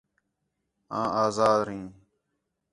[0.99, 1.85] آں آزار ھیں